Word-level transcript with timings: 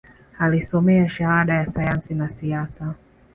Alisomea 0.39 1.09
Shahada 1.09 1.53
ya 1.53 1.65
Sayansi 1.65 2.19
ya 2.19 2.29
Siasa 2.29 2.93